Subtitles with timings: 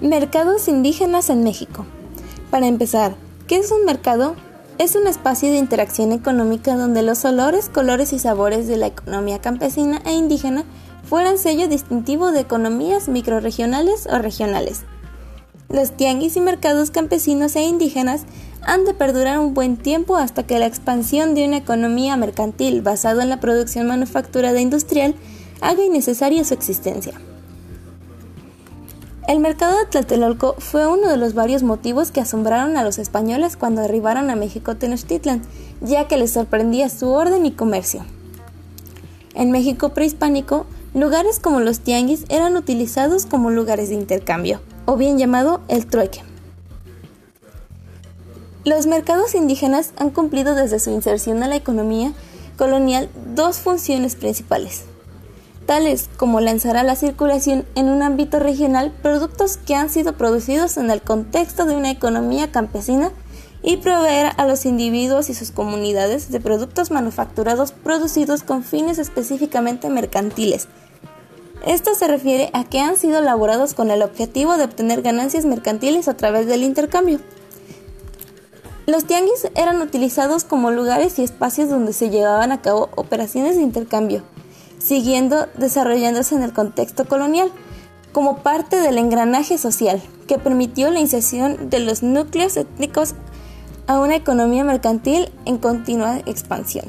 [0.00, 1.84] Mercados indígenas en México.
[2.52, 3.16] Para empezar,
[3.48, 4.36] ¿qué es un mercado?
[4.78, 9.40] Es un espacio de interacción económica donde los olores, colores y sabores de la economía
[9.40, 10.62] campesina e indígena
[11.02, 14.82] fueran sello distintivo de economías microrregionales o regionales.
[15.68, 18.22] Los tianguis y mercados campesinos e indígenas
[18.62, 23.24] han de perdurar un buen tiempo hasta que la expansión de una economía mercantil basada
[23.24, 25.16] en la producción manufacturada industrial
[25.60, 27.14] haga innecesaria su existencia.
[29.28, 33.58] El mercado de Tlatelolco fue uno de los varios motivos que asombraron a los españoles
[33.58, 35.42] cuando arribaron a México Tenochtitlan,
[35.82, 38.06] ya que les sorprendía su orden y comercio.
[39.34, 40.64] En México prehispánico,
[40.94, 46.22] lugares como los tianguis eran utilizados como lugares de intercambio, o bien llamado el trueque.
[48.64, 52.14] Los mercados indígenas han cumplido desde su inserción a la economía
[52.56, 54.84] colonial dos funciones principales
[55.68, 60.78] tales como lanzar a la circulación en un ámbito regional productos que han sido producidos
[60.78, 63.12] en el contexto de una economía campesina
[63.62, 69.90] y proveer a los individuos y sus comunidades de productos manufacturados producidos con fines específicamente
[69.90, 70.68] mercantiles.
[71.66, 76.08] Esto se refiere a que han sido elaborados con el objetivo de obtener ganancias mercantiles
[76.08, 77.20] a través del intercambio.
[78.86, 83.62] Los tianguis eran utilizados como lugares y espacios donde se llevaban a cabo operaciones de
[83.62, 84.22] intercambio,
[84.78, 87.50] siguiendo desarrollándose en el contexto colonial,
[88.12, 93.14] como parte del engranaje social que permitió la inserción de los núcleos étnicos
[93.86, 96.86] a una economía mercantil en continua expansión.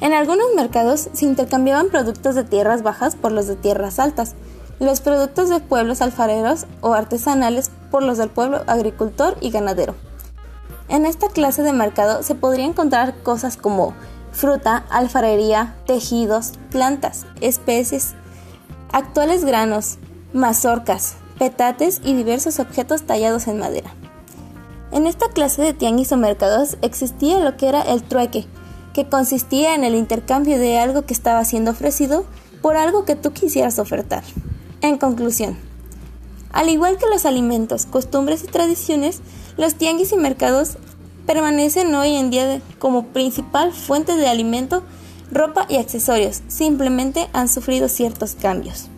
[0.00, 4.34] En algunos mercados se intercambiaban productos de tierras bajas por los de tierras altas,
[4.80, 9.94] los productos de pueblos alfareros o artesanales por los del pueblo agricultor y ganadero.
[10.88, 13.94] En esta clase de mercado se podría encontrar cosas como
[14.34, 18.14] fruta, alfarería, tejidos, plantas, especies,
[18.92, 19.98] actuales granos,
[20.32, 23.94] mazorcas, petates y diversos objetos tallados en madera.
[24.92, 28.46] En esta clase de tianguis o mercados existía lo que era el trueque,
[28.92, 32.24] que consistía en el intercambio de algo que estaba siendo ofrecido
[32.60, 34.22] por algo que tú quisieras ofertar.
[34.80, 35.56] En conclusión,
[36.52, 39.20] al igual que los alimentos, costumbres y tradiciones,
[39.56, 40.78] los tianguis y mercados
[41.26, 44.82] permanecen hoy en día como principal fuente de alimento,
[45.30, 48.88] ropa y accesorios, simplemente han sufrido ciertos cambios.